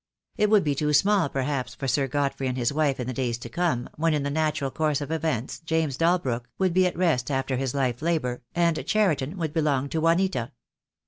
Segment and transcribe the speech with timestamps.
[0.35, 3.37] It wTould be too small perhaps for Sir Godfrey and his wife in the days
[3.37, 7.29] to come, when in the natural course of events James Dalbrook would be at rest
[7.29, 10.53] after his life labour, and Cheriton would belong to Juanita.